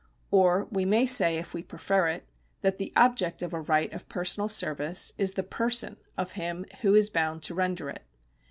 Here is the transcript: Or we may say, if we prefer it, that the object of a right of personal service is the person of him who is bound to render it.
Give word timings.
Or 0.31 0.67
we 0.71 0.83
may 0.83 1.05
say, 1.05 1.37
if 1.37 1.53
we 1.53 1.61
prefer 1.61 2.07
it, 2.07 2.25
that 2.61 2.79
the 2.79 2.91
object 2.95 3.43
of 3.43 3.53
a 3.53 3.61
right 3.61 3.93
of 3.93 4.09
personal 4.09 4.49
service 4.49 5.13
is 5.19 5.33
the 5.33 5.43
person 5.43 5.97
of 6.17 6.31
him 6.31 6.65
who 6.81 6.95
is 6.95 7.11
bound 7.11 7.43
to 7.43 7.53
render 7.53 7.87
it. 7.87 8.01